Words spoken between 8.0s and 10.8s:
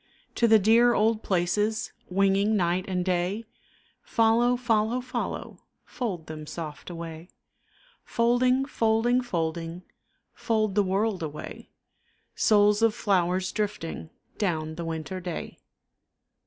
Folding, folding, folding, Fold